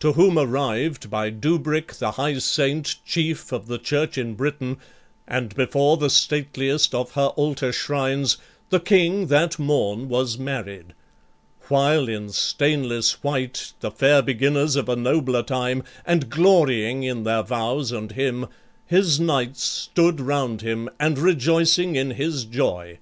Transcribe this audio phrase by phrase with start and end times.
[0.00, 4.76] To whom arrived, by Dubric the high saint, Chief of the church in Britain,
[5.26, 8.36] and before The stateliest of her altar shrines,
[8.68, 10.92] the King That morn was married,
[11.68, 17.42] while in stainless white, The fair beginners of a nobler time, And glorying in their
[17.42, 18.48] vows and him,
[18.84, 22.98] his knights Stood round him, and rejoicing in his joy.